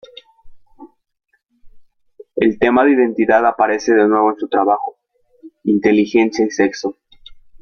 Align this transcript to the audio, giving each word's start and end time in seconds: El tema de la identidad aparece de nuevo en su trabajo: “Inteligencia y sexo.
El 2.37 2.57
tema 2.57 2.83
de 2.85 2.89
la 2.89 2.95
identidad 3.03 3.45
aparece 3.45 3.93
de 3.93 4.07
nuevo 4.07 4.31
en 4.31 4.37
su 4.37 4.47
trabajo: 4.49 4.97
“Inteligencia 5.65 6.43
y 6.43 6.49
sexo. 6.49 6.97